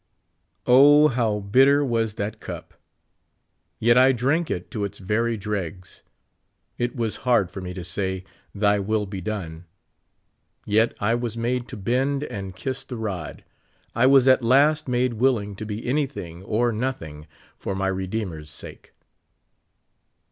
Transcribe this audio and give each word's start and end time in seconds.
O, 0.65 1.09
how 1.09 1.41
bitter 1.41 1.85
was 1.85 2.15
that 2.15 2.39
cup. 2.39 2.73
Yet 3.77 3.99
I 3.99 4.13
drank 4.13 4.49
it 4.49 4.71
to 4.71 4.83
its 4.83 4.97
very 4.97 5.37
dregs. 5.37 6.01
It 6.79 6.95
was 6.95 7.17
hard 7.17 7.51
for 7.51 7.61
me 7.61 7.75
to 7.75 7.83
say, 7.83 8.23
Th}^ 8.57 8.83
will 8.83 9.05
be 9.05 9.21
done; 9.21 9.65
yet 10.65 10.95
I 10.99 11.13
was 11.13 11.37
made 11.37 11.67
to 11.67 11.77
bend 11.77 12.23
and 12.23 12.55
kiss 12.55 12.83
the 12.83 12.97
rod. 12.97 13.43
I 13.93 14.07
was 14.07 14.27
at 14.27 14.41
last 14.41 14.87
made 14.87 15.13
willing 15.13 15.55
to 15.57 15.67
be 15.67 15.85
anything 15.85 16.41
or 16.45 16.71
nothing 16.71 17.27
for 17.59 17.75
my 17.75 17.87
Redeemer 17.89 18.39
s 18.39 18.49
sake. 18.49 18.93